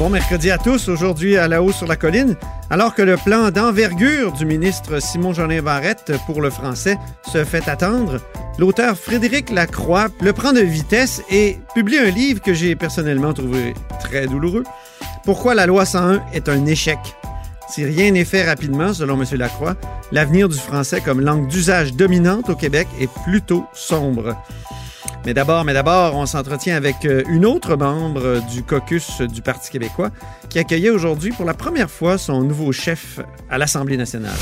Bon 0.00 0.08
mercredi 0.08 0.50
à 0.50 0.56
tous. 0.56 0.88
Aujourd'hui, 0.88 1.36
à 1.36 1.46
la 1.46 1.62
haut 1.62 1.72
sur 1.72 1.86
la 1.86 1.94
colline, 1.94 2.34
alors 2.70 2.94
que 2.94 3.02
le 3.02 3.18
plan 3.18 3.50
d'envergure 3.50 4.32
du 4.32 4.46
ministre 4.46 4.98
Simon-Jolin 4.98 5.60
Barrette 5.60 6.14
pour 6.24 6.40
le 6.40 6.48
français 6.48 6.96
se 7.30 7.44
fait 7.44 7.68
attendre, 7.68 8.16
l'auteur 8.58 8.96
Frédéric 8.96 9.50
Lacroix 9.50 10.06
le 10.22 10.32
prend 10.32 10.54
de 10.54 10.60
vitesse 10.60 11.20
et 11.30 11.58
publie 11.74 11.98
un 11.98 12.08
livre 12.08 12.40
que 12.40 12.54
j'ai 12.54 12.76
personnellement 12.76 13.34
trouvé 13.34 13.74
très 14.00 14.26
douloureux. 14.26 14.64
Pourquoi 15.26 15.54
la 15.54 15.66
loi 15.66 15.84
101 15.84 16.22
est 16.32 16.48
un 16.48 16.64
échec? 16.64 16.98
Si 17.68 17.84
rien 17.84 18.10
n'est 18.12 18.24
fait 18.24 18.48
rapidement, 18.48 18.94
selon 18.94 19.20
M. 19.20 19.26
Lacroix, 19.32 19.76
l'avenir 20.12 20.48
du 20.48 20.56
français 20.56 21.02
comme 21.02 21.20
langue 21.20 21.46
d'usage 21.46 21.92
dominante 21.92 22.48
au 22.48 22.54
Québec 22.54 22.88
est 22.98 23.12
plutôt 23.24 23.66
sombre. 23.74 24.34
Mais 25.26 25.34
d'abord, 25.34 25.64
mais 25.64 25.74
d'abord, 25.74 26.16
on 26.16 26.26
s'entretient 26.26 26.76
avec 26.76 27.04
euh, 27.04 27.22
une 27.28 27.44
autre 27.44 27.76
membre 27.76 28.40
du 28.50 28.62
caucus 28.62 29.20
du 29.20 29.42
Parti 29.42 29.70
québécois 29.70 30.10
qui 30.48 30.58
accueillait 30.58 30.90
aujourd'hui 30.90 31.30
pour 31.30 31.44
la 31.44 31.54
première 31.54 31.90
fois 31.90 32.16
son 32.16 32.42
nouveau 32.42 32.72
chef 32.72 33.20
à 33.50 33.58
l'Assemblée 33.58 33.96
nationale. 33.96 34.36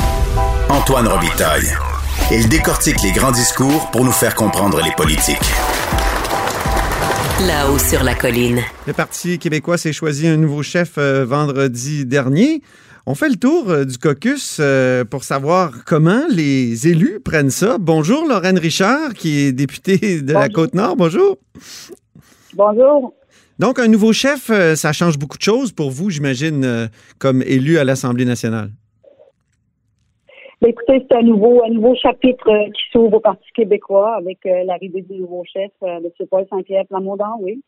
Antoine 0.68 1.08
Robitaille. 1.08 1.68
Il 2.30 2.48
décortique 2.48 3.02
les 3.02 3.12
grands 3.12 3.32
discours 3.32 3.90
pour 3.90 4.04
nous 4.04 4.12
faire 4.12 4.34
comprendre 4.34 4.80
les 4.82 4.92
politiques. 4.92 5.38
Là-haut 7.46 7.78
sur 7.78 8.02
la 8.02 8.16
colline. 8.16 8.58
Le 8.88 8.92
Parti 8.92 9.38
québécois 9.38 9.78
s'est 9.78 9.92
choisi 9.92 10.26
un 10.26 10.36
nouveau 10.36 10.64
chef 10.64 10.94
euh, 10.98 11.24
vendredi 11.24 12.04
dernier. 12.04 12.62
On 13.06 13.14
fait 13.14 13.28
le 13.28 13.36
tour 13.36 13.70
euh, 13.70 13.84
du 13.84 13.96
caucus 13.96 14.58
euh, 14.58 15.04
pour 15.04 15.22
savoir 15.22 15.84
comment 15.84 16.24
les 16.28 16.88
élus 16.88 17.20
prennent 17.20 17.50
ça. 17.50 17.78
Bonjour 17.78 18.26
Lorraine 18.26 18.58
Richard, 18.58 19.14
qui 19.14 19.38
est 19.38 19.52
députée 19.52 20.20
de 20.20 20.32
la 20.32 20.48
Côte-Nord. 20.48 20.96
Bonjour. 20.96 21.38
Bonjour. 22.54 23.14
Donc, 23.58 23.80
un 23.80 23.88
nouveau 23.88 24.12
chef, 24.12 24.50
euh, 24.50 24.76
ça 24.76 24.92
change 24.92 25.18
beaucoup 25.18 25.36
de 25.36 25.42
choses 25.42 25.72
pour 25.72 25.90
vous, 25.90 26.10
j'imagine, 26.10 26.64
euh, 26.64 26.86
comme 27.18 27.42
élu 27.42 27.78
à 27.78 27.84
l'Assemblée 27.84 28.24
nationale. 28.24 28.70
Ben, 30.60 30.70
écoutez, 30.70 31.06
c'est 31.08 31.16
un 31.16 31.22
nouveau, 31.22 31.62
un 31.64 31.70
nouveau 31.70 31.94
chapitre 31.94 32.48
euh, 32.48 32.66
qui 32.72 32.82
s'ouvre 32.92 33.18
au 33.18 33.20
Parti 33.20 33.46
québécois 33.54 34.16
avec 34.16 34.38
euh, 34.44 34.64
l'arrivée 34.64 35.02
du 35.02 35.20
nouveau 35.20 35.44
chef, 35.44 35.70
euh, 35.84 35.98
M. 35.98 36.26
Paul 36.28 36.46
Saint-Pierre 36.50 36.84
Plamondon, 36.88 37.38
oui. 37.40 37.62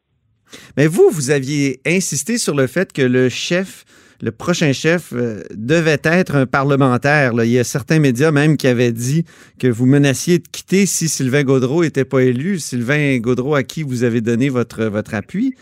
Mais 0.77 0.89
vous, 0.89 1.09
vous 1.13 1.31
aviez 1.31 1.81
insisté 1.87 2.37
sur 2.37 2.57
le 2.57 2.67
fait 2.67 2.93
que 2.93 3.03
le 3.03 3.29
chef, 3.29 3.85
le 4.21 4.33
prochain 4.33 4.73
chef, 4.73 5.15
devait 5.55 6.01
être 6.03 6.35
un 6.35 6.47
parlementaire. 6.47 7.33
Il 7.45 7.51
y 7.51 7.59
a 7.61 7.63
certains 7.63 8.01
médias 8.01 8.33
même 8.33 8.57
qui 8.57 8.67
avaient 8.67 8.91
dit 8.91 9.25
que 9.61 9.69
vous 9.69 9.87
menaciez 9.87 10.41
de 10.41 10.49
quitter 10.49 10.87
si 10.87 11.09
Sylvain 11.09 11.45
Gaudreau 11.45 11.85
n'était 11.85 12.05
pas 12.05 12.23
élu. 12.25 12.59
Sylvain 12.59 13.17
Gaudreau 13.19 13.55
à 13.55 13.63
qui 13.63 13.85
vous 13.85 14.03
avez 14.03 14.21
donné 14.21 14.49
votre, 14.49 14.87
votre 14.87 15.15
appui. 15.15 15.55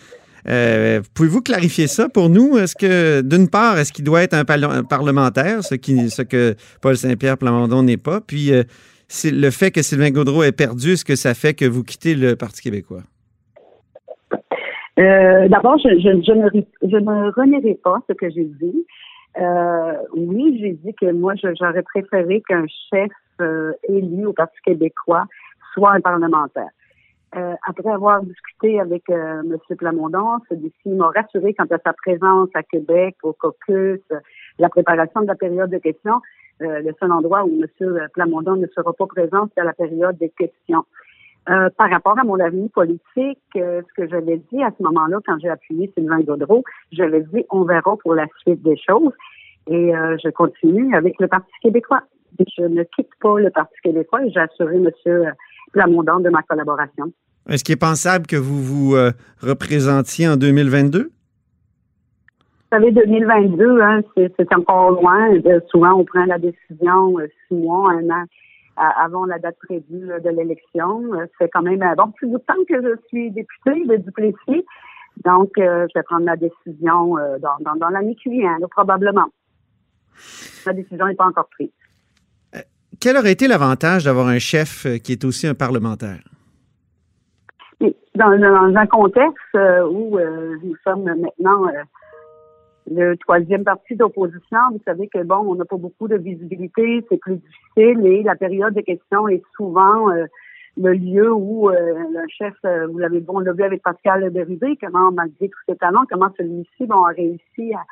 Euh, 0.46 1.00
Pouvez-vous 1.14 1.40
clarifier 1.42 1.86
ça 1.86 2.08
pour 2.08 2.28
nous? 2.30 2.56
Est-ce 2.58 2.76
que, 2.76 3.20
d'une 3.22 3.48
part, 3.48 3.78
est-ce 3.78 3.92
qu'il 3.92 4.04
doit 4.04 4.22
être 4.22 4.34
un, 4.34 4.44
parle- 4.44 4.64
un 4.64 4.84
parlementaire, 4.84 5.62
ce, 5.64 5.74
que 5.74 6.54
Paul 6.80 6.96
Saint-Pierre 6.96 7.38
Plamondon 7.38 7.82
n'est 7.82 7.96
pas? 7.96 8.20
Puis, 8.20 8.52
euh, 8.52 8.62
le 9.24 9.50
fait 9.50 9.70
que 9.70 9.82
Sylvain 9.82 10.10
Gaudreau 10.10 10.42
ait 10.42 10.52
perdu, 10.52 10.92
est-ce 10.92 11.04
que 11.04 11.16
ça 11.16 11.34
fait 11.34 11.54
que 11.54 11.64
vous 11.64 11.82
quittez 11.82 12.14
le 12.14 12.36
Parti 12.36 12.62
québécois? 12.62 13.02
Euh, 14.98 15.48
D'abord, 15.48 15.78
je, 15.78 15.88
je, 15.98 16.22
je, 16.26 16.32
ne, 16.32 16.62
je 16.82 16.96
ne 16.96 17.32
renierai 17.32 17.78
pas 17.82 17.98
ce 18.08 18.14
que 18.14 18.28
j'ai 18.30 18.44
dit. 18.44 18.84
Oui, 20.16 20.58
j'ai 20.60 20.72
dit 20.72 20.94
que 21.00 21.12
moi, 21.12 21.34
j'aurais 21.36 21.82
préféré 21.82 22.42
qu'un 22.48 22.66
chef 22.90 23.10
élu 23.88 24.26
au 24.26 24.32
Parti 24.32 24.56
québécois 24.64 25.24
soit 25.72 25.92
un 25.92 26.00
parlementaire. 26.00 26.70
Euh, 27.36 27.54
après 27.66 27.90
avoir 27.90 28.22
discuté 28.22 28.80
avec 28.80 29.08
euh, 29.10 29.42
M. 29.42 29.76
Plamondon, 29.76 30.38
celui-ci 30.48 30.88
m'a 30.88 31.08
rassuré 31.08 31.52
quant 31.52 31.66
à 31.70 31.78
sa 31.78 31.92
présence 31.92 32.48
à 32.54 32.62
Québec, 32.62 33.16
au 33.22 33.34
caucus, 33.34 34.00
euh, 34.12 34.20
la 34.58 34.70
préparation 34.70 35.20
de 35.20 35.26
la 35.26 35.34
période 35.34 35.70
de 35.70 35.78
questions. 35.78 36.20
Euh, 36.62 36.80
le 36.80 36.92
seul 36.98 37.12
endroit 37.12 37.44
où 37.44 37.62
M. 37.62 38.08
Plamondon 38.14 38.56
ne 38.56 38.66
sera 38.68 38.92
pas 38.92 39.06
présent, 39.06 39.48
c'est 39.54 39.60
à 39.60 39.64
la 39.64 39.74
période 39.74 40.16
des 40.16 40.30
questions. 40.30 40.84
Euh, 41.50 41.70
par 41.78 41.90
rapport 41.90 42.18
à 42.18 42.24
mon 42.24 42.38
avenir 42.40 42.68
politique, 42.70 43.38
euh, 43.56 43.80
ce 43.88 43.94
que 44.02 44.08
j'avais 44.08 44.36
dit 44.52 44.62
à 44.62 44.70
ce 44.76 44.82
moment-là, 44.82 45.18
quand 45.24 45.38
j'ai 45.38 45.48
appuyé 45.48 45.90
Sylvain 45.96 46.20
Gaudreau, 46.20 46.62
j'avais 46.92 47.22
dit 47.22 47.44
on 47.50 47.62
verra 47.62 47.96
pour 47.96 48.14
la 48.14 48.26
suite 48.40 48.62
des 48.62 48.76
choses. 48.76 49.12
Et 49.66 49.96
euh, 49.96 50.16
je 50.22 50.28
continue 50.28 50.94
avec 50.94 51.18
le 51.20 51.28
Parti 51.28 51.50
québécois. 51.62 52.02
Je 52.38 52.64
ne 52.64 52.82
quitte 52.82 53.08
pas 53.20 53.38
le 53.38 53.50
Parti 53.50 53.74
québécois 53.82 54.24
et 54.24 54.30
j'ai 54.30 54.40
assuré 54.40 54.76
M. 54.76 54.90
Plamondon 55.72 56.20
de 56.20 56.30
ma 56.30 56.42
collaboration. 56.42 57.12
Est-ce 57.48 57.64
qu'il 57.64 57.72
est 57.72 57.76
pensable 57.76 58.26
que 58.26 58.36
vous 58.36 58.62
vous 58.62 58.94
euh, 58.94 59.12
représentiez 59.40 60.28
en 60.28 60.36
2022? 60.36 61.04
Vous 61.04 61.10
savez, 62.70 62.92
2022, 62.92 63.80
hein, 63.80 64.02
c'est 64.16 64.54
encore 64.54 64.90
loin. 64.90 65.34
Euh, 65.46 65.60
souvent, 65.70 65.94
on 65.94 66.04
prend 66.04 66.26
la 66.26 66.38
décision 66.38 67.18
euh, 67.18 67.26
six 67.48 67.54
mois, 67.54 67.92
un 67.92 68.10
an 68.10 68.24
avant 68.76 69.24
la 69.24 69.40
date 69.40 69.56
prévue 69.66 70.08
de 70.22 70.30
l'élection. 70.30 71.02
C'est 71.40 71.48
quand 71.48 71.62
même 71.62 71.82
bon, 71.96 72.12
plus 72.12 72.30
de 72.30 72.38
temps 72.38 72.54
que 72.68 72.80
je 72.80 72.94
suis 73.08 73.32
députée 73.32 73.84
de 73.86 73.96
Duplessis. 73.96 74.64
Donc, 75.24 75.50
je 75.56 75.92
vais 75.92 76.02
prendre 76.04 76.24
ma 76.24 76.36
décision 76.36 77.16
dans, 77.40 77.56
dans, 77.58 77.74
dans 77.74 77.88
l'année 77.88 78.14
qui 78.14 78.28
vient, 78.28 78.56
là, 78.60 78.68
probablement. 78.70 79.26
La 80.64 80.72
décision 80.74 81.08
n'est 81.08 81.16
pas 81.16 81.26
encore 81.26 81.48
prise. 81.48 81.72
Quel 83.00 83.16
aurait 83.16 83.30
été 83.30 83.46
l'avantage 83.46 84.04
d'avoir 84.04 84.26
un 84.26 84.40
chef 84.40 84.84
euh, 84.84 84.98
qui 84.98 85.12
est 85.12 85.24
aussi 85.24 85.46
un 85.46 85.54
parlementaire? 85.54 86.18
Dans, 88.16 88.74
un 88.74 88.86
contexte 88.86 89.54
euh, 89.54 89.86
où 89.86 90.18
euh, 90.18 90.56
nous 90.64 90.74
sommes 90.82 91.04
maintenant 91.04 91.66
le 92.90 93.14
troisième 93.18 93.62
parti 93.62 93.94
d'opposition, 93.94 94.58
vous 94.72 94.80
savez 94.84 95.06
que 95.06 95.22
bon, 95.22 95.44
on 95.46 95.54
n'a 95.54 95.64
pas 95.64 95.76
beaucoup 95.76 96.08
de 96.08 96.16
visibilité, 96.16 97.04
c'est 97.08 97.18
plus 97.18 97.36
difficile 97.36 98.04
et 98.06 98.22
la 98.24 98.34
période 98.34 98.74
de 98.74 98.80
questions 98.80 99.28
est 99.28 99.42
souvent 99.54 100.08
le 100.78 100.92
lieu 100.94 101.30
où 101.30 101.68
le 101.68 102.24
chef, 102.28 102.54
vous 102.90 102.98
l'avez 102.98 103.20
bon, 103.20 103.42
on 103.46 103.52
vu 103.52 103.62
avec 103.62 103.82
Pascal 103.82 104.28
Bérubé, 104.30 104.76
comment 104.80 105.12
malgré 105.12 105.48
tous 105.48 105.60
ses 105.68 105.76
talents, 105.76 106.04
comment 106.10 106.30
celui-ci 106.38 106.86
bon, 106.86 107.04
a 107.04 107.10
réussi 107.10 107.74
à, 107.74 107.84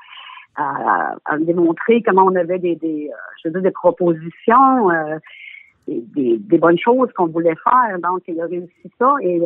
à, 0.56 1.17
à 1.25 1.39
démontrer 1.39 2.03
comment 2.03 2.25
on 2.25 2.34
avait 2.34 2.59
des, 2.59 2.77
des 2.77 3.11
euh, 3.12 3.17
je 3.43 3.49
veux 3.49 3.53
dire, 3.53 3.62
des 3.62 3.71
propositions, 3.71 4.91
euh, 4.91 5.19
des, 5.87 6.03
des, 6.15 6.39
des 6.39 6.59
bonnes 6.59 6.78
choses 6.78 7.12
qu'on 7.12 7.27
voulait 7.27 7.56
faire. 7.62 7.99
Donc, 8.00 8.22
il 8.27 8.41
a 8.41 8.47
réussi 8.47 8.91
ça 8.99 9.15
et 9.22 9.41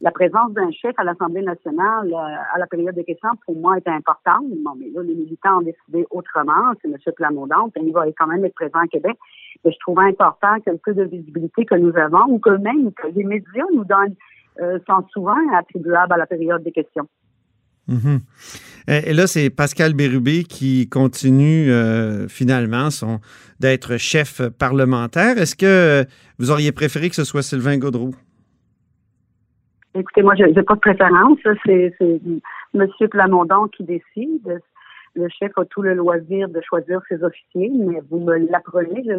la 0.00 0.10
présence 0.10 0.52
d'un 0.52 0.70
chef 0.70 0.92
à 0.98 1.04
l'Assemblée 1.04 1.42
nationale 1.42 2.12
euh, 2.12 2.54
à 2.54 2.58
la 2.58 2.66
période 2.66 2.94
de 2.94 3.02
questions, 3.02 3.30
pour 3.46 3.56
moi, 3.56 3.78
était 3.78 3.90
importante. 3.90 4.44
Bon, 4.62 4.72
mais 4.78 4.90
là, 4.92 5.02
les 5.02 5.14
militants 5.14 5.58
ont 5.58 5.62
décidé 5.62 6.06
autrement. 6.10 6.72
C'est 6.82 6.88
M. 6.88 6.96
Plamondon, 7.16 7.70
puis 7.70 7.82
il 7.86 7.92
va 7.92 8.04
quand 8.18 8.26
même 8.26 8.44
être 8.44 8.54
présent 8.54 8.80
à 8.80 8.86
Québec. 8.86 9.16
Mais 9.64 9.72
je 9.72 9.78
trouvais 9.78 10.04
important 10.04 10.60
que 10.60 10.70
le 10.70 10.78
peu 10.78 10.94
de 10.94 11.04
visibilité 11.04 11.64
que 11.64 11.76
nous 11.76 11.96
avons, 11.96 12.24
ou 12.28 12.38
que 12.38 12.50
même 12.50 12.92
que 12.92 13.06
les 13.08 13.24
médias 13.24 13.64
nous 13.72 13.84
donnent, 13.84 14.16
euh, 14.60 14.78
sont 14.86 15.06
souvent 15.08 15.36
attribuables 15.54 16.12
à 16.12 16.16
la 16.16 16.26
période 16.26 16.62
des 16.62 16.72
questions. 16.72 17.08
Mhm. 17.88 18.20
Et 18.88 19.12
là, 19.12 19.26
c'est 19.26 19.50
Pascal 19.50 19.94
Bérubé 19.94 20.44
qui 20.44 20.88
continue 20.88 21.70
euh, 21.70 22.28
finalement 22.28 22.90
son 22.90 23.20
d'être 23.60 23.96
chef 23.96 24.42
parlementaire. 24.58 25.38
Est-ce 25.38 25.56
que 25.56 26.04
vous 26.38 26.50
auriez 26.50 26.72
préféré 26.72 27.08
que 27.08 27.14
ce 27.14 27.24
soit 27.24 27.42
Sylvain 27.42 27.78
Gaudreau? 27.78 28.10
Écoutez, 29.94 30.22
moi, 30.22 30.34
je 30.36 30.44
n'ai 30.44 30.62
pas 30.62 30.74
de 30.74 30.80
préférence. 30.80 31.38
C'est 31.64 31.94
M. 32.74 32.88
Plamondon 33.10 33.68
qui 33.68 33.84
décide. 33.84 34.60
Le 35.14 35.28
chef 35.38 35.52
a 35.56 35.64
tout 35.64 35.82
le 35.82 35.94
loisir 35.94 36.48
de 36.48 36.60
choisir 36.60 37.00
ses 37.08 37.22
officiers, 37.22 37.70
mais 37.72 38.00
vous 38.10 38.18
me 38.18 38.50
l'apprenez, 38.50 39.04
je 39.06 39.12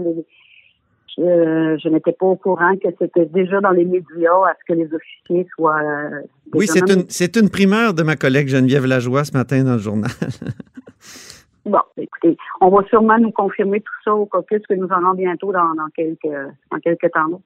je, 1.17 1.77
je 1.81 1.89
n'étais 1.89 2.11
pas 2.11 2.25
au 2.25 2.35
courant 2.35 2.75
que 2.75 2.89
c'était 2.99 3.25
déjà 3.25 3.61
dans 3.61 3.71
les 3.71 3.85
médias 3.85 4.47
à 4.47 4.53
ce 4.59 4.73
que 4.73 4.77
les 4.77 4.89
officiers 4.93 5.47
soient. 5.55 5.81
euh, 5.81 6.21
Oui, 6.53 6.67
c'est 6.67 6.89
une, 6.89 7.05
c'est 7.09 7.35
une 7.37 7.49
primeur 7.49 7.93
de 7.93 8.03
ma 8.03 8.15
collègue 8.15 8.47
Geneviève 8.47 8.85
Lajoie 8.85 9.23
ce 9.23 9.33
matin 9.33 9.63
dans 9.63 9.73
le 9.73 9.79
journal. 9.79 10.11
Bon, 11.65 11.79
écoutez, 11.97 12.37
on 12.61 12.69
va 12.69 12.83
sûrement 12.89 13.17
nous 13.17 13.31
confirmer 13.31 13.79
tout 13.81 13.93
ça 14.03 14.13
au 14.13 14.27
caucus 14.27 14.61
que 14.69 14.75
nous 14.75 14.85
aurons 14.85 15.15
bientôt 15.15 15.51
dans, 15.51 15.73
dans 15.73 15.87
quelques 15.95 16.31
dans 16.71 16.77
quelques 16.77 17.11
temps. 17.11 17.41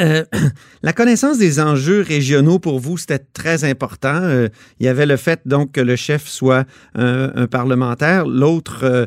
Euh, 0.00 0.24
la 0.82 0.92
connaissance 0.92 1.38
des 1.38 1.60
enjeux 1.60 2.00
régionaux 2.00 2.58
pour 2.58 2.80
vous, 2.80 2.96
c'était 2.96 3.24
très 3.32 3.64
important. 3.64 4.22
Euh, 4.22 4.48
il 4.80 4.86
y 4.86 4.88
avait 4.88 5.06
le 5.06 5.16
fait 5.16 5.46
donc 5.46 5.70
que 5.70 5.80
le 5.80 5.94
chef 5.94 6.26
soit 6.26 6.64
un, 6.96 7.30
un 7.36 7.46
parlementaire. 7.46 8.26
L'autre, 8.26 8.82
euh, 8.82 9.06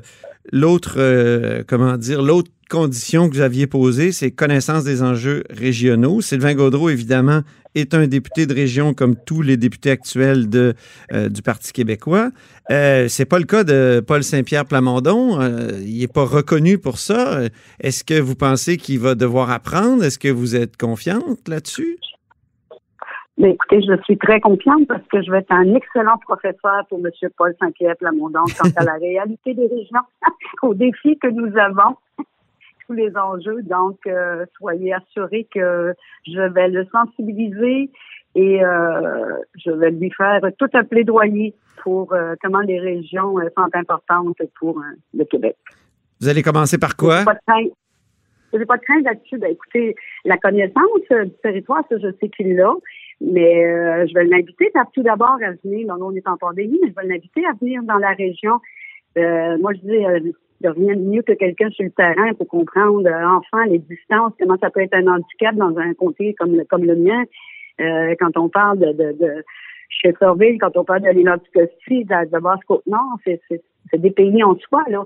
l'autre, 0.53 0.95
euh, 0.97 1.63
comment 1.67 1.97
dire, 1.97 2.21
l'autre 2.21 2.51
condition 2.69 3.29
que 3.29 3.35
vous 3.35 3.41
aviez 3.41 3.67
posée, 3.67 4.11
c'est 4.11 4.31
connaissance 4.31 4.83
des 4.83 5.03
enjeux 5.03 5.43
régionaux. 5.49 6.21
Sylvain 6.21 6.53
Gaudreau, 6.53 6.89
évidemment, 6.89 7.41
est 7.75 7.93
un 7.93 8.07
député 8.07 8.45
de 8.45 8.53
région 8.53 8.93
comme 8.93 9.15
tous 9.15 9.41
les 9.41 9.57
députés 9.57 9.91
actuels 9.91 10.49
de, 10.49 10.73
euh, 11.13 11.29
du 11.29 11.41
Parti 11.41 11.73
québécois. 11.73 12.29
Euh, 12.71 13.07
c'est 13.07 13.25
pas 13.25 13.39
le 13.39 13.45
cas 13.45 13.63
de 13.63 14.03
Paul 14.05 14.23
Saint-Pierre 14.23 14.65
Plamondon. 14.65 15.39
Euh, 15.39 15.71
il 15.85 15.99
n'est 15.99 16.07
pas 16.07 16.25
reconnu 16.25 16.77
pour 16.77 16.97
ça. 16.97 17.41
Est-ce 17.79 18.03
que 18.03 18.19
vous 18.19 18.35
pensez 18.35 18.77
qu'il 18.77 18.99
va 18.99 19.15
devoir 19.15 19.51
apprendre? 19.51 20.03
Est-ce 20.03 20.19
que 20.19 20.29
vous 20.29 20.55
êtes 20.55 20.77
confiante 20.77 21.47
là-dessus? 21.47 21.97
Mais 23.37 23.51
écoutez, 23.51 23.81
je 23.83 24.01
suis 24.03 24.17
très 24.17 24.39
confiante 24.39 24.87
parce 24.87 25.03
que 25.11 25.21
je 25.21 25.29
vais 25.29 25.39
être 25.39 25.51
un 25.51 25.75
excellent 25.75 26.17
professeur 26.17 26.85
pour 26.89 26.99
M. 26.99 27.11
Paul 27.37 27.53
Saint-Pierre 27.59 27.95
Plamondon 27.97 28.45
quant 28.59 28.69
à 28.75 28.83
la 28.83 28.93
réalité 29.01 29.53
des 29.53 29.67
régions, 29.67 30.01
aux 30.63 30.73
défis 30.73 31.19
que 31.19 31.27
nous 31.27 31.55
avons, 31.55 31.95
tous 32.87 32.93
les 32.93 33.15
enjeux. 33.15 33.61
Donc, 33.63 33.99
euh, 34.07 34.45
soyez 34.57 34.93
assurés 34.93 35.47
que 35.53 35.93
je 36.25 36.41
vais 36.53 36.69
le 36.69 36.85
sensibiliser 36.91 37.89
et 38.35 38.63
euh, 38.63 39.37
je 39.55 39.71
vais 39.71 39.91
lui 39.91 40.11
faire 40.11 40.41
tout 40.57 40.69
un 40.73 40.83
plaidoyer 40.83 41.53
pour 41.83 42.13
euh, 42.13 42.35
comment 42.41 42.61
les 42.61 42.79
régions 42.79 43.35
sont 43.55 43.69
importantes 43.73 44.37
pour 44.59 44.81
le 45.13 45.25
Québec. 45.25 45.57
Vous 46.19 46.27
allez 46.27 46.41
commencer 46.41 46.77
par 46.77 46.95
quoi? 46.95 47.23
Crainte. 47.23 47.71
J'ai 48.53 48.65
pas 48.65 48.77
de 48.77 48.81
crainte 48.81 49.03
là-dessus. 49.03 49.37
Ben, 49.37 49.51
écoutez, 49.51 49.95
la 50.25 50.37
connaissance 50.37 51.01
du 51.09 51.31
territoire, 51.43 51.83
ça, 51.89 51.97
je 51.97 52.07
sais 52.19 52.29
qu'il 52.29 52.55
l'a. 52.55 52.73
Mais 53.19 53.65
euh, 53.65 54.05
je 54.07 54.13
vais 54.13 54.25
l'inviter 54.25 54.71
tout 54.93 55.01
d'abord 55.01 55.37
à 55.43 55.51
venir. 55.63 55.87
Non, 55.87 55.97
non, 55.97 56.07
on 56.07 56.15
est 56.15 56.27
en 56.27 56.37
pandémie, 56.37 56.79
mais 56.83 56.89
je 56.89 56.95
vais 56.95 57.07
l'inviter 57.07 57.45
à 57.45 57.53
venir 57.59 57.81
dans 57.83 57.97
la 57.97 58.11
région. 58.13 58.59
Euh, 59.17 59.57
moi, 59.57 59.73
je 59.73 59.79
dis, 59.79 60.05
euh, 60.05 60.31
a 60.65 60.71
rien 60.71 60.95
de 60.95 61.01
mieux 61.01 61.21
que 61.21 61.33
quelqu'un 61.33 61.69
sur 61.69 61.85
le 61.85 61.91
terrain 61.91 62.33
pour 62.33 62.47
comprendre 62.47 63.07
euh, 63.07 63.37
enfin 63.37 63.65
les 63.67 63.77
distances, 63.77 64.33
comment 64.39 64.57
ça 64.57 64.71
peut 64.71 64.81
être 64.81 64.95
un 64.95 65.07
handicap 65.07 65.55
dans 65.55 65.77
un 65.77 65.93
comté 65.93 66.33
comme 66.33 66.55
le, 66.55 66.63
comme 66.65 66.83
le 66.83 66.95
mien. 66.95 67.23
Euh, 67.79 68.15
quand 68.19 68.35
on 68.37 68.49
parle 68.49 68.79
de, 68.79 68.91
de, 68.93 69.11
de 69.19 69.43
Shefferville, 69.89 70.57
quand 70.59 70.75
on 70.75 70.83
parle 70.83 71.01
de 71.01 71.09
l'Inanticosti, 71.09 72.05
de, 72.05 72.29
de 72.31 72.39
Basse-Côte-Nord, 72.39 73.19
c'est, 73.23 73.39
c'est, 73.47 73.61
c'est 73.91 74.01
des 74.01 74.11
pays 74.11 74.43
en 74.43 74.55
soi, 74.57 74.83
là. 74.87 75.05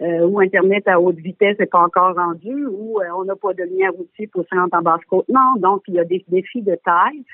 Euh, 0.00 0.28
où 0.28 0.38
Internet 0.38 0.86
à 0.86 1.00
haute 1.00 1.16
vitesse 1.16 1.58
n'est 1.58 1.66
pas 1.66 1.80
encore 1.80 2.14
rendu, 2.14 2.66
où 2.66 3.00
euh, 3.00 3.04
on 3.16 3.24
n'a 3.24 3.34
pas 3.34 3.52
de 3.52 3.64
lien 3.64 3.90
routier 3.90 4.28
pour 4.28 4.44
se 4.44 4.54
rendre 4.54 4.72
en 4.72 4.82
Basse-Côte-Nord. 4.82 5.58
Donc, 5.58 5.82
il 5.88 5.94
y 5.94 5.98
a 5.98 6.04
des 6.04 6.24
défis 6.28 6.62
de 6.62 6.76
taille. 6.84 7.24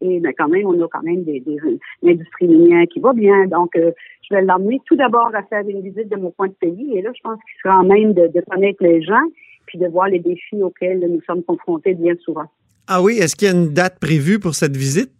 Et 0.00 0.20
ben, 0.20 0.32
quand 0.36 0.48
même, 0.48 0.66
on 0.66 0.82
a 0.82 0.88
quand 0.88 1.02
même 1.02 1.24
des, 1.24 1.40
des, 1.40 1.56
une 2.02 2.08
industrie 2.08 2.48
minière 2.48 2.86
qui 2.92 3.00
va 3.00 3.12
bien. 3.12 3.46
Donc, 3.46 3.76
euh, 3.76 3.92
je 4.28 4.34
vais 4.34 4.42
l'emmener 4.42 4.80
tout 4.86 4.96
d'abord 4.96 5.30
à 5.34 5.42
faire 5.44 5.66
une 5.68 5.82
visite 5.82 6.08
de 6.08 6.16
mon 6.16 6.30
coin 6.30 6.48
de 6.48 6.54
pays. 6.54 6.96
Et 6.96 7.02
là, 7.02 7.10
je 7.14 7.20
pense 7.22 7.38
qu'il 7.40 7.60
sera 7.62 7.80
en 7.80 7.84
même 7.84 8.14
de, 8.14 8.28
de 8.28 8.40
connaître 8.48 8.82
les 8.82 9.02
gens 9.02 9.26
puis 9.66 9.78
de 9.78 9.86
voir 9.86 10.08
les 10.08 10.18
défis 10.18 10.62
auxquels 10.62 10.98
nous 10.98 11.20
sommes 11.22 11.44
confrontés 11.44 11.94
bien 11.94 12.14
souvent. 12.24 12.46
Ah 12.88 13.02
oui, 13.02 13.18
est-ce 13.18 13.36
qu'il 13.36 13.46
y 13.46 13.50
a 13.50 13.54
une 13.54 13.72
date 13.72 14.00
prévue 14.00 14.40
pour 14.40 14.54
cette 14.54 14.76
visite 14.76 15.12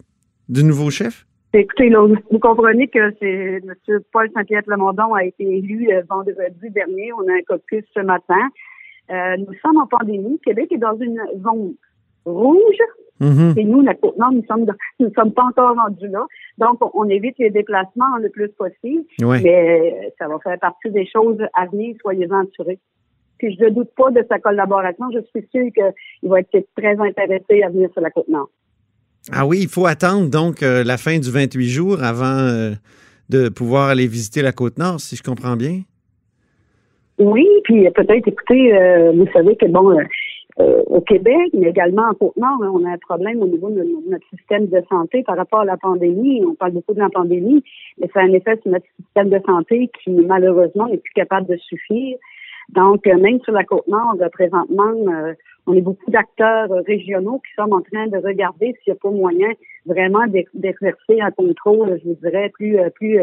du 0.48 0.64
nouveau 0.64 0.90
chef? 0.90 1.24
Écoutez, 1.52 1.88
là, 1.88 2.06
vous 2.30 2.38
comprenez 2.38 2.88
que 2.88 3.12
c'est 3.20 3.60
M. 3.62 4.00
Paul 4.12 4.30
Saint-Pierre 4.34 4.62
Plamondon 4.64 5.14
a 5.14 5.24
été 5.24 5.44
élu 5.44 5.88
euh, 5.92 6.02
vendredi 6.08 6.70
dernier. 6.70 7.12
On 7.12 7.28
a 7.28 7.32
un 7.32 7.42
caucus 7.46 7.84
ce 7.94 8.00
matin. 8.00 8.48
Euh, 9.10 9.36
nous 9.38 9.54
sommes 9.62 9.76
en 9.78 9.86
pandémie. 9.86 10.38
Québec 10.44 10.70
est 10.70 10.78
dans 10.78 10.96
une 10.98 11.20
zone 11.42 11.74
rouge. 12.24 12.78
Mhm. 13.20 13.54
Et 13.56 13.64
nous, 13.64 13.82
la 13.82 13.94
Côte-Nord, 13.94 14.32
nous 14.32 14.44
sommes, 14.46 14.64
dans- 14.64 14.74
nous 14.98 15.08
ne 15.08 15.12
sommes 15.12 15.32
pas 15.32 15.44
encore 15.44 15.76
rendus 15.76 16.08
là. 16.08 16.24
Donc, 16.58 16.78
on, 16.94 17.08
évite 17.08 17.38
les 17.38 17.50
déplacements 17.50 18.16
le 18.20 18.30
plus 18.30 18.48
possible. 18.48 19.04
Mais 19.42 19.90
euh, 20.06 20.08
ça 20.18 20.26
va 20.28 20.38
faire 20.38 20.58
partie 20.58 20.90
des 20.90 21.06
choses 21.06 21.38
à 21.54 21.66
venir, 21.66 21.94
soyez-en 22.00 22.46
assurés. 22.46 22.78
Puis 23.38 23.56
je 23.58 23.64
ne 23.64 23.70
doute 23.70 23.90
pas 23.96 24.10
de 24.10 24.24
sa 24.28 24.38
collaboration. 24.38 25.06
Je 25.12 25.20
suis 25.30 25.48
sûre 25.50 25.70
qu'il 25.74 26.28
va 26.28 26.40
être 26.40 26.66
très 26.76 26.98
intéressé 26.98 27.62
à 27.62 27.68
venir 27.68 27.90
sur 27.92 28.00
la 28.02 28.10
Côte-Nord. 28.10 28.48
Ah 29.32 29.46
oui, 29.46 29.60
il 29.62 29.68
faut 29.68 29.86
attendre 29.86 30.30
donc 30.30 30.62
euh, 30.62 30.82
la 30.82 30.96
fin 30.96 31.18
du 31.18 31.30
28 31.30 31.68
jours 31.68 32.02
avant 32.02 32.38
euh, 32.38 32.72
de 33.28 33.48
pouvoir 33.50 33.88
aller 33.90 34.06
visiter 34.06 34.40
la 34.40 34.52
Côte-Nord, 34.52 34.98
si 35.00 35.16
je 35.16 35.22
comprends 35.22 35.56
bien. 35.56 35.80
Oui, 37.18 37.46
puis 37.64 37.86
peut-être, 37.90 38.26
écoutez, 38.26 38.74
euh, 38.74 39.12
vous 39.12 39.26
savez 39.34 39.54
que 39.56 39.66
bon, 39.66 39.94
euh, 40.60 40.82
au 40.86 41.00
Québec, 41.00 41.48
mais 41.52 41.70
également 41.70 42.02
en 42.10 42.14
Côte-Nord, 42.14 42.58
hein, 42.62 42.72
on 42.74 42.84
a 42.84 42.90
un 42.90 42.98
problème 42.98 43.42
au 43.42 43.46
niveau 43.46 43.70
de 43.70 43.82
no- 43.82 44.02
notre 44.08 44.26
système 44.28 44.66
de 44.66 44.82
santé 44.88 45.22
par 45.22 45.36
rapport 45.36 45.60
à 45.60 45.64
la 45.64 45.76
pandémie. 45.76 46.44
On 46.44 46.54
parle 46.54 46.72
beaucoup 46.72 46.94
de 46.94 47.00
la 47.00 47.08
pandémie, 47.08 47.62
mais 47.98 48.08
ça 48.12 48.20
a 48.20 48.24
un 48.24 48.32
effet 48.32 48.56
sur 48.62 48.70
notre 48.70 48.86
système 48.96 49.30
de 49.30 49.40
santé 49.46 49.90
qui, 50.02 50.10
malheureusement, 50.10 50.86
n'est 50.88 50.98
plus 50.98 51.12
capable 51.14 51.46
de 51.46 51.56
suffire. 51.56 52.16
Donc, 52.70 53.06
euh, 53.06 53.16
même 53.18 53.40
sur 53.40 53.52
la 53.52 53.64
Côte-Nord, 53.64 54.16
euh, 54.20 54.28
présentement, 54.28 54.94
euh, 55.08 55.32
on 55.66 55.74
est 55.74 55.80
beaucoup 55.80 56.10
d'acteurs 56.10 56.68
régionaux 56.86 57.40
qui 57.40 57.52
sont 57.60 57.70
en 57.72 57.80
train 57.80 58.06
de 58.06 58.18
regarder 58.18 58.74
s'il 58.82 58.92
n'y 58.92 58.98
a 58.98 59.00
pas 59.02 59.10
moyen 59.10 59.50
vraiment 59.86 60.26
d'ex- 60.26 60.50
d'exercer 60.54 61.20
un 61.20 61.30
contrôle, 61.30 61.98
je 62.02 62.08
vous 62.08 62.18
dirais, 62.22 62.50
plus, 62.50 62.76
plus 62.94 63.18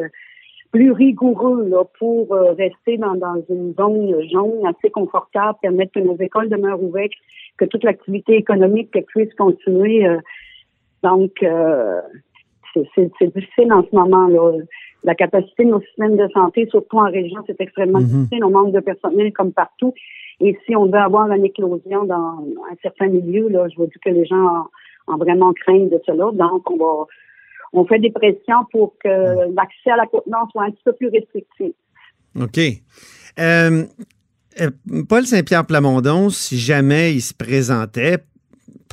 plus 0.78 0.92
rigoureux 0.92 1.68
là, 1.70 1.84
pour 1.98 2.32
euh, 2.34 2.52
rester 2.54 2.98
dans, 2.98 3.16
dans 3.16 3.42
une 3.50 3.74
zone 3.80 4.14
jaune 4.32 4.62
assez 4.72 4.90
confortable, 4.92 5.58
permettre 5.62 5.94
que 5.94 6.00
nos 6.10 6.18
écoles 6.18 6.50
demeurent 6.50 6.84
ouvertes, 6.84 7.14
que 7.58 7.66
toute 7.66 7.84
l'activité 7.84 8.34
économique 8.36 8.92
puisse 9.08 9.34
continuer. 9.36 10.06
euh. 10.06 10.20
donc, 11.04 11.32
euh, 11.42 12.00
c'est- 12.94 13.36
difficile 13.36 13.74
en 13.74 13.84
ce 13.88 13.96
moment. 13.96 14.28
là. 14.28 14.52
La 15.04 15.16
capacité 15.16 15.66
de 15.66 15.72
nos 15.72 15.82
systèmes 15.82 16.16
de 16.18 16.28
santé, 16.40 16.68
surtout 16.70 16.98
en 16.98 17.10
région, 17.10 17.40
c'est 17.48 17.60
extrêmement 17.60 18.00
Mhm. 18.00 18.06
difficile. 18.06 18.44
On 18.44 18.52
manque 18.52 18.74
de 18.74 18.80
personnel 18.92 19.32
comme 19.34 19.54
partout. 19.54 19.94
Et 20.42 20.56
si 20.66 20.76
on 20.76 20.86
veut 20.86 21.04
avoir 21.10 21.32
une 21.32 21.46
éclosion 21.46 22.04
dans 22.06 22.34
un 22.72 22.76
certain 22.84 23.08
milieu, 23.08 23.48
là, 23.50 23.68
je 23.70 23.76
vous 23.78 23.88
dis 23.88 24.00
que 24.06 24.10
les 24.12 24.26
gens 24.26 24.46
ont, 25.08 25.14
ont 25.14 25.18
vraiment 25.18 25.52
crainte 25.54 25.90
de 25.90 26.00
cela. 26.06 26.26
Donc, 26.34 26.70
on 26.70 26.78
va 26.78 26.94
on 27.74 27.86
fait 27.86 28.00
des 28.00 28.12
pressions 28.12 28.66
pour 28.72 28.96
que 29.04 29.10
l'accès 29.56 29.92
à 29.92 29.98
la 29.98 30.06
Côte-Nord 30.08 30.48
soit 30.52 30.64
un 30.66 30.72
petit 30.72 30.84
peu 30.86 30.94
plus 30.94 31.10
restrictif. 31.10 31.74
OK. 32.40 32.60
Euh, 33.40 33.86
euh, 34.62 34.70
Paul 35.08 35.26
Saint-Pierre 35.26 35.66
Plamondon, 35.66 36.30
si 36.30 36.58
jamais 36.58 37.14
il 37.14 37.22
se 37.22 37.34
présentait 37.34 38.18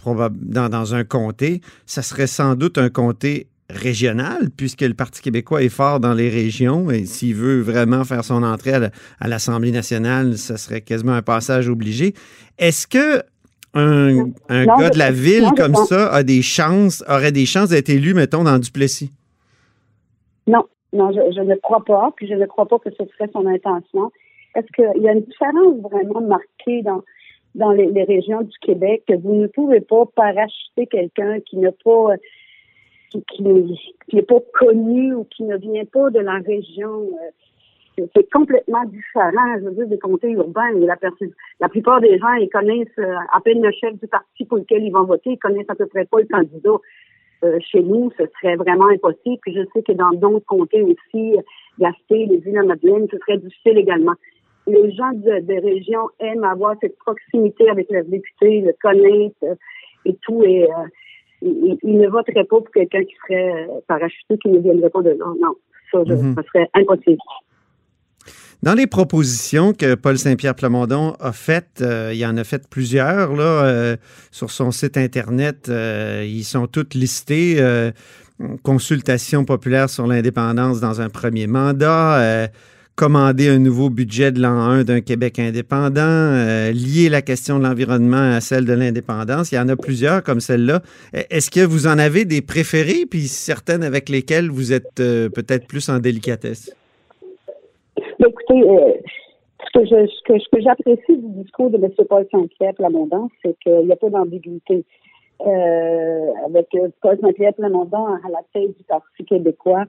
dans, 0.05 0.69
dans 0.69 0.95
un 0.95 1.05
comté, 1.05 1.61
ça 1.87 2.03
serait 2.03 2.27
sans 2.27 2.55
doute 2.57 2.77
un 2.79 2.91
comté 2.91 3.49
régional, 3.71 4.51
puisque 4.55 4.83
le 4.83 4.93
Parti 4.93 5.23
québécois 5.23 5.63
est 5.63 5.71
fort 5.71 5.99
dans 5.99 6.13
les 6.13 6.29
régions 6.29 6.91
et 6.91 7.07
s'il 7.07 7.35
veut 7.35 7.61
vraiment 7.63 8.05
faire 8.05 8.23
son 8.23 8.43
entrée 8.43 8.75
à 8.75 8.79
la- 8.79 8.91
à 9.21 9.29
l'Assemblée 9.29 9.73
nationale, 9.73 10.37
ça 10.37 10.59
serait 10.59 10.83
quasiment 10.83 11.13
un 11.15 11.23
passage 11.23 11.69
obligé. 11.71 12.13
Est-ce 12.59 12.87
que 12.87 13.23
un, 13.75 14.31
un 14.49 14.67
Non, 14.67 14.77
gars 14.79 14.91
de 14.91 14.99
la 14.99 15.11
ville 15.11 15.43
non, 15.45 15.51
comme 15.57 15.73
pense- 15.73 15.89
ça 15.89 16.13
a 16.13 16.23
des 16.23 16.43
chances, 16.43 17.03
aurait 17.09 17.33
des 17.33 17.47
chances 17.47 17.71
d'être 17.71 17.89
élu, 17.91 18.15
mettons, 18.15 18.45
dans 18.45 18.59
Duplessis? 18.59 19.11
Non, 20.47 20.65
non, 20.93 21.11
je, 21.13 21.21
je 21.35 21.41
ne 21.41 21.55
crois 21.57 21.85
pas, 21.85 22.13
puis 22.17 22.29
je 22.29 22.35
ne 22.35 22.47
crois 22.47 22.67
pas 22.67 22.79
que 22.79 22.91
ce 22.91 23.05
serait 23.17 23.31
son 23.33 23.47
intention. 23.47 24.11
Parce 24.53 24.67
qu'il 24.75 25.03
y 25.03 25.09
a 25.09 25.13
une 25.13 25.23
différence 25.23 25.77
vraiment 25.91 26.21
marquée 26.21 26.83
dans, 26.83 27.03
dans 27.55 27.73
les, 27.73 27.87
les 27.87 28.05
régions 28.05 28.43
du 28.43 28.57
Québec 28.61 29.03
que 29.09 29.15
vous 29.15 29.35
ne 29.35 29.47
pouvez 29.49 29.81
pas 29.81 30.05
parachuter 30.15 30.87
quelqu'un 30.87 31.41
qui 31.41 31.57
n'a 31.57 31.73
pas 31.73 32.15
qui, 33.11 33.23
qui, 33.33 33.43
n'est- 33.43 33.75
qui 34.09 34.17
n'est 34.17 34.23
pas 34.23 34.41
connu 34.59 35.15
ou 35.15 35.25
qui 35.25 35.43
ne 35.45 35.57
vient 35.57 35.85
pas 35.85 36.11
de 36.11 36.21
la 36.21 36.35
région. 36.39 37.03
euh, 37.03 37.31
c'est- 37.97 38.31
complètement 38.33 38.85
différent, 38.87 39.59
je 39.59 39.65
veux 39.65 39.73
dire, 39.73 39.87
des 39.89 39.99
comtés 39.99 40.31
urbains. 40.31 40.71
La, 41.61 41.69
plupart 41.69 42.01
des 42.01 42.19
gens, 42.19 42.33
ils 42.35 42.49
connaissent 42.49 42.89
euh, 42.99 43.15
à 43.33 43.41
peine 43.41 43.63
le 43.63 43.71
chef 43.73 43.95
du 44.01 44.07
parti 44.09 44.45
pour 44.45 44.59
lequel 44.59 44.83
ils 44.85 44.91
vont 44.93 45.05
voter, 45.05 45.31
ils 45.33 45.39
connaissent 45.39 45.69
à 45.71 45.75
peu 45.75 45.87
près 45.87 46.05
pas 46.05 46.19
le 46.21 46.27
candidat. 46.27 46.77
Euh, 47.45 47.59
chez 47.61 47.83
nous, 47.83 48.11
ce 48.19 48.25
serait 48.41 48.57
vraiment 48.57 48.87
impossible. 48.89 49.39
Puis 49.43 49.55
je 49.55 49.61
sais 49.73 49.83
que 49.83 49.93
dans 49.93 50.11
d'autres 50.13 50.47
comtés 50.47 50.83
aussi, 50.83 51.37
Gaspé, 51.79 52.27
les 52.27 52.43
îles 52.47 52.55
de 52.61 52.67
Madeleine, 52.67 53.07
ce 53.11 53.19
serait 53.19 53.39
difficile 53.39 53.79
également. 53.79 54.15
Les 54.67 54.93
gens 54.93 55.13
de- 55.13 55.41
des 55.41 55.59
régions 55.59 56.09
aiment 56.21 56.45
avoir 56.45 56.75
cette 56.81 56.97
proximité 56.99 57.69
avec 57.69 57.91
leurs 57.91 58.05
députés, 58.05 58.61
le 58.63 58.73
connaître 58.81 59.37
euh, 59.43 59.55
et 60.07 60.15
tout. 60.23 60.43
Et 60.45 60.67
ils, 61.43 61.79
ne 61.99 62.09
voteraient 62.09 62.45
pas 62.45 62.61
pour 62.61 62.71
quelqu'un 62.71 63.05
qui 63.05 63.15
serait 63.27 63.69
parachuté, 63.87 64.39
qui 64.39 64.49
ne 64.49 64.59
viendrait 64.61 64.89
pas 64.91 65.03
de 65.03 65.11
là. 65.11 65.27
Non, 65.41 65.55
ça, 65.93 66.03
je- 66.07 66.15
Mhm. 66.15 66.35
ça 66.35 66.43
serait 66.45 66.69
impossible. 66.75 67.19
Dans 68.65 68.73
les 68.73 68.87
propositions 68.87 69.75
que 69.75 69.95
Paul 69.95 70.17
Saint-Pierre 70.17 70.55
Plamondon 70.55 71.15
a 71.21 71.33
faites, 71.33 71.83
euh, 71.83 72.13
il 72.15 72.25
en 72.25 72.39
a 72.39 72.45
fait 72.45 72.67
plusieurs 72.67 73.37
là, 73.37 73.43
euh, 73.43 73.97
sur 74.31 74.51
son 74.51 74.71
site 74.71 74.97
Internet. 74.97 75.69
Euh, 75.69 76.27
ils 76.27 76.45
sont 76.45 76.67
toutes 76.67 76.95
listés. 76.95 77.63
consultation 78.63 79.45
populaire 79.45 79.91
sur 79.91 80.07
l'indépendance 80.07 80.81
dans 80.81 81.03
un 81.03 81.11
premier 81.11 81.47
mandat, 81.47 82.49
commander 82.95 83.49
un 83.49 83.59
nouveau 83.59 83.91
budget 83.91 84.33
de 84.33 84.41
l'an 84.41 84.63
1 84.63 84.85
d'un 84.85 85.03
Québec 85.03 85.39
indépendant, 85.39 86.33
lier 86.73 87.11
la 87.11 87.21
question 87.21 87.59
de 87.59 87.65
l'environnement 87.65 88.33
à 88.35 88.41
celle 88.41 88.65
de 88.65 88.73
l'indépendance. 88.73 89.53
Il 89.53 89.57
y 89.57 89.59
en 89.59 89.69
a 89.69 89.77
plusieurs 89.77 90.23
comme 90.23 90.41
celle-là. 90.41 90.83
Est-ce 91.13 91.51
que 91.51 91.61
vous 91.61 91.87
en 91.87 91.99
avez 91.99 92.25
des 92.25 92.41
préférés, 92.41 93.05
puis 93.09 93.29
certaines 93.29 93.85
avec 93.85 94.09
lesquelles 94.09 94.51
vous 94.51 94.73
êtes 94.73 94.95
peut-être 94.95 95.67
plus 95.67 95.91
en 95.91 95.99
délicatesse? 95.99 96.71
Écoutez, 98.27 98.63
euh, 98.63 98.93
ce 99.65 99.79
que 99.79 99.85
je, 99.85 100.61
j'apprécie 100.61 101.19
du 101.19 101.43
discours 101.43 101.69
de 101.69 101.77
M. 101.77 101.91
Paul 102.09 102.27
Saint-Pierre 102.31 102.75
Plamondon, 102.75 103.29
c'est 103.43 103.55
qu'il 103.59 103.81
n'y 103.81 103.93
a 103.93 103.97
pas 103.97 104.09
d'ambiguïté. 104.09 104.85
Euh, 105.41 106.31
avec 106.47 106.69
euh, 106.75 106.89
Paul 107.03 107.19
Saint-Pierre 107.21 107.53
Plamondon 107.55 108.07
à 108.07 108.29
la 108.31 108.41
tête 108.55 108.77
du 108.77 108.85
Parti 108.85 109.25
québécois, 109.25 109.85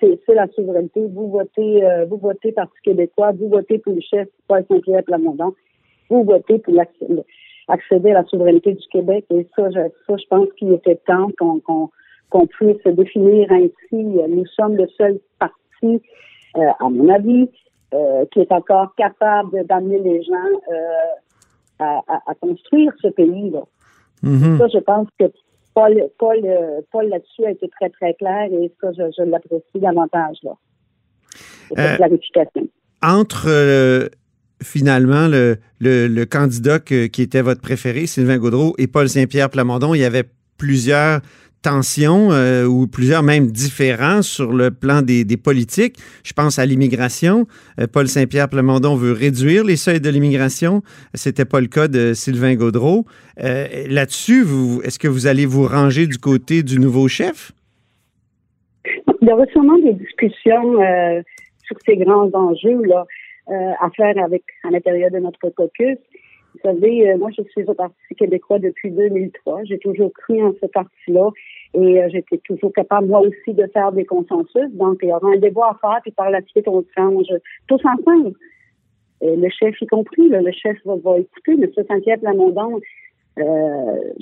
c'est, 0.00 0.18
la 0.28 0.48
souveraineté. 0.48 1.06
Vous 1.06 1.28
votez, 1.28 1.82
vous 2.08 2.16
votez 2.16 2.50
Parti 2.50 2.76
québécois, 2.82 3.30
vous 3.32 3.48
votez 3.48 3.78
pour 3.78 3.92
le 3.92 4.00
chef 4.00 4.26
Paul 4.48 4.64
Saint-Pierre 4.68 5.04
Plamondon, 5.04 5.54
vous 6.10 6.24
votez 6.24 6.58
pour 6.58 6.74
accéder 7.68 8.10
à 8.10 8.14
la 8.14 8.24
souveraineté 8.24 8.72
du 8.72 8.86
Québec. 8.90 9.24
Et 9.30 9.46
ça, 9.54 9.70
je, 9.70 10.26
pense 10.28 10.48
qu'il 10.58 10.72
était 10.72 10.96
temps 11.06 11.28
qu'on, 11.38 12.46
puisse 12.48 12.82
définir 12.84 13.52
ainsi. 13.52 13.72
Nous 13.92 14.46
sommes 14.46 14.76
le 14.76 14.88
seul 14.88 15.20
parti 15.38 16.02
à 16.78 16.88
mon 16.88 17.08
avis, 17.08 17.48
euh, 17.94 18.24
qui 18.32 18.40
est 18.40 18.50
encore 18.50 18.94
capable 18.96 19.64
d'amener 19.66 20.00
les 20.00 20.22
gens 20.22 20.32
euh, 20.72 21.84
à, 22.26 22.34
construire 22.40 22.92
ce 23.00 23.08
pays-là. 23.08 23.62
Mm-hmm. 24.24 24.58
Ça, 24.58 24.66
je 24.72 24.78
pense 24.78 25.08
que 25.18 25.24
Paul, 25.74 25.94
Paul, 26.18 26.40
Paul 26.90 27.08
là-dessus 27.08 27.44
a 27.44 27.50
été 27.50 27.68
très, 27.68 27.90
très 27.90 28.14
clair 28.14 28.48
et 28.50 28.72
ça, 28.80 28.90
je, 28.92 29.22
l'apprécie 29.22 29.62
davantage. 29.74 30.36
Là. 30.42 30.52
Cette 31.74 31.96
clarification. 31.96 32.68
Entre 33.02 34.10
finalement 34.62 35.28
le, 35.28 35.58
le, 35.80 36.24
candidat 36.24 36.80
qui 36.80 37.22
était 37.22 37.42
votre 37.42 37.60
préféré, 37.60 38.06
Sylvain 38.06 38.38
Gaudreau, 38.38 38.74
et 38.78 38.86
Paul 38.86 39.08
Saint-Pierre 39.08 39.50
Plamondon, 39.50 39.94
il 39.94 40.00
y 40.00 40.04
avait 40.04 40.24
plusieurs 40.56 41.20
tensions 41.62 42.30
euh, 42.30 42.64
ou 42.64 42.86
plusieurs 42.86 43.22
même 43.22 43.46
différents 43.48 44.22
sur 44.22 44.52
le 44.52 44.70
plan 44.70 45.02
des, 45.02 45.24
politiques. 45.36 45.96
Je 46.24 46.32
pense 46.32 46.58
à 46.58 46.66
l'immigration. 46.66 47.46
Euh, 47.80 47.86
Paul 47.92 48.08
Saint-Pierre 48.08 48.48
Plamondon 48.48 48.94
veut 48.94 49.12
réduire 49.12 49.64
les 49.64 49.76
seuils 49.76 50.00
de 50.00 50.08
l'immigration. 50.08 50.82
C'était 51.14 51.44
pas 51.44 51.60
le 51.60 51.66
cas 51.66 51.88
de 51.88 52.14
Sylvain 52.14 52.54
Gaudreau. 52.54 53.04
Euh, 53.42 53.66
là-dessus, 53.88 54.44
est-ce 54.84 54.98
que 54.98 55.08
vous 55.08 55.26
allez 55.26 55.46
vous 55.46 55.66
ranger 55.66 56.06
du 56.06 56.18
côté 56.18 56.62
du 56.62 56.78
nouveau 56.78 57.08
chef? 57.08 57.52
Il 59.20 59.28
y 59.28 59.32
aura 59.32 59.46
sûrement 59.46 59.78
des 59.78 59.94
discussions 59.94 60.78
sur 61.64 61.76
ces 61.84 61.96
grands 61.96 62.30
enjeux 62.32 62.80
à 63.48 63.90
faire 63.96 64.14
avec 64.24 64.44
à 64.62 64.70
l'intérieur 64.70 65.10
de 65.10 65.18
notre 65.18 65.50
caucus. 65.50 65.98
Vous 66.56 66.70
savez, 66.70 67.14
moi, 67.16 67.30
je 67.36 67.42
suis 67.50 67.64
au 67.64 67.74
Parti 67.74 68.14
québécois 68.16 68.58
depuis 68.58 68.90
2003. 68.90 69.64
J'ai 69.64 69.78
toujours 69.78 70.12
cru 70.12 70.42
en 70.42 70.52
ce 70.60 70.66
parti-là. 70.66 71.30
Et 71.74 72.02
euh, 72.02 72.08
j'étais 72.10 72.38
toujours 72.38 72.72
capable, 72.72 73.08
moi 73.08 73.20
aussi, 73.20 73.52
de 73.54 73.66
faire 73.66 73.92
des 73.92 74.04
consensus. 74.04 74.70
Donc, 74.72 74.98
il 75.02 75.10
y 75.10 75.12
aura 75.12 75.28
un 75.28 75.36
débat 75.36 75.70
à 75.70 75.78
faire, 75.80 76.00
puis 76.02 76.12
par 76.12 76.30
la 76.30 76.40
suite, 76.42 76.66
on 76.68 76.84
change 76.96 77.26
tous 77.68 77.80
ensemble. 77.84 78.32
Le 79.22 79.48
chef 79.48 79.80
y 79.80 79.86
compris, 79.86 80.28
le 80.28 80.52
chef 80.52 80.76
va, 80.84 81.18
écouter. 81.18 81.52
M. 81.52 81.66
Saint-Pierre 81.88 82.20
Plamondon, 82.20 82.80
euh, 83.38 83.42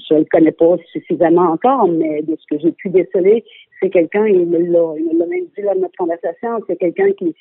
je 0.09 0.15
ne 0.15 0.19
le 0.21 0.25
connais 0.25 0.53
pas 0.53 0.77
suffisamment 0.93 1.53
encore, 1.53 1.89
mais 1.89 2.23
de 2.23 2.37
ce 2.37 2.47
que 2.51 2.61
j'ai 2.61 2.73
pu 2.73 2.91
déceler, 2.91 3.45
c'est 3.81 3.91
quelqu'un, 3.91 4.27
il 4.27 4.47
me 4.47 4.59
l'a 4.59 5.27
même 5.27 5.45
dit 5.57 5.63
lors 5.63 5.75
de 5.75 5.81
notre 5.81 5.97
conversation, 5.97 6.61
c'est 6.67 6.77
quelqu'un 6.77 7.13
qui, 7.13 7.35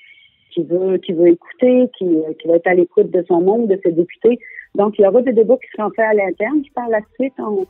qui 0.54 0.64
veut 0.64 0.98
qui 0.98 1.14
veut 1.14 1.30
écouter, 1.30 1.90
qui, 1.98 2.06
qui 2.40 2.48
va 2.48 2.56
être 2.56 2.68
à 2.68 2.74
l'écoute 2.74 3.12
de 3.12 3.24
son 3.28 3.42
monde, 3.42 3.68
de 3.68 3.80
ses 3.84 3.92
députés. 3.92 4.40
Donc, 4.76 4.96
il 4.98 5.04
y 5.04 5.08
aura 5.08 5.22
des 5.22 5.34
débats 5.34 5.58
qui 5.58 5.68
seront 5.76 5.90
faits 5.96 6.06
à 6.06 6.14
l'interne. 6.14 6.62
Puis 6.62 6.72
par 6.74 6.90
la 6.90 7.00
suite, 7.16 7.34
on, 7.38 7.66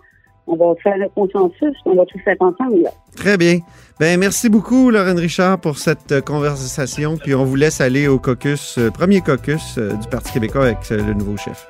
on 0.47 0.55
va 0.55 0.75
faire 0.81 0.95
un 0.95 1.09
consensus, 1.09 1.75
on 1.85 1.95
va 1.95 2.05
tout 2.05 2.19
faire 2.19 2.35
ensemble. 2.39 2.89
Très 3.15 3.37
bien. 3.37 3.59
Ben 3.99 4.19
merci 4.19 4.49
beaucoup, 4.49 4.89
Lorraine 4.89 5.19
Richard, 5.19 5.59
pour 5.59 5.77
cette 5.77 6.11
euh, 6.11 6.21
conversation. 6.21 7.17
Puis 7.17 7.35
on 7.35 7.45
vous 7.45 7.55
laisse 7.55 7.79
aller 7.79 8.07
au 8.07 8.19
caucus, 8.19 8.77
euh, 8.77 8.89
premier 8.89 9.21
caucus 9.21 9.77
euh, 9.77 9.93
du 9.93 10.07
Parti 10.07 10.33
québécois 10.33 10.65
avec 10.65 10.89
le 10.89 11.13
nouveau 11.13 11.37
chef. 11.37 11.67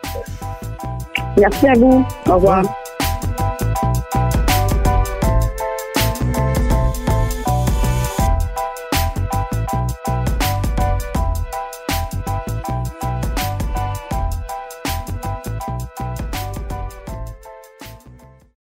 Merci 1.38 1.68
à 1.68 1.74
vous. 1.74 2.06
Au 2.28 2.36
revoir. 2.36 2.83